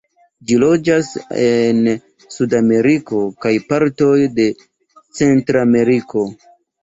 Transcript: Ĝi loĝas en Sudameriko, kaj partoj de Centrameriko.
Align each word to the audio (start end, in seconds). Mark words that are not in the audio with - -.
Ĝi 0.51 0.55
loĝas 0.61 1.09
en 1.41 1.81
Sudameriko, 2.37 3.21
kaj 3.45 3.51
partoj 3.73 4.09
de 4.39 4.47
Centrameriko. 5.19 6.25